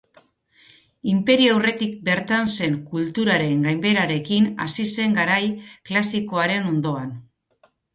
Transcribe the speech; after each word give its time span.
Inperioa 1.11 1.51
aurretik 1.57 1.93
bertan 2.07 2.49
zen 2.55 2.81
kulturaren 2.95 3.63
gainbeherarekin 3.69 4.53
hasi 4.67 4.91
zen 4.99 5.17
garai 5.23 5.41
klasikoaren 5.93 6.71
ondoan. 6.77 7.19